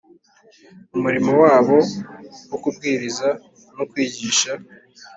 Umurimo 0.95 1.31
wabo 1.41 1.77
wo 2.49 2.57
kubwiriza 2.63 3.29
no 3.77 3.83
kwigisha 3.89 4.51